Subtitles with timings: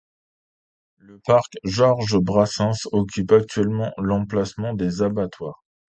[0.97, 5.63] Le parc Georges-Brassens occupe actuellement l'emplacement des abattoirs.